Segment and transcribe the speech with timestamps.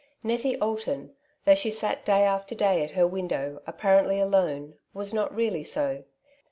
[0.23, 1.11] Nettie Alton,
[1.45, 6.05] though she sat day after day at her window apparently alone, was not really so.